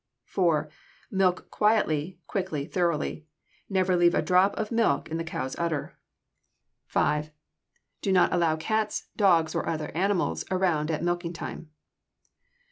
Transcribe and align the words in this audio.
4. 0.25 0.67
Milk 1.11 1.51
quietly, 1.51 2.17
quickly, 2.25 2.65
thoroughly. 2.65 3.27
Never 3.69 3.95
leave 3.95 4.15
a 4.15 4.21
drop 4.23 4.55
of 4.55 4.71
milk 4.71 5.07
in 5.11 5.17
the 5.17 5.23
cow's 5.23 5.55
udder. 5.59 5.95
5. 6.87 7.29
Do 8.01 8.11
not 8.11 8.33
allow 8.33 8.55
cats, 8.55 9.09
dogs, 9.15 9.53
or 9.53 9.69
other 9.69 9.95
animals 9.95 10.43
around 10.49 10.89
at 10.89 11.03
milking 11.03 11.33
time. 11.33 11.69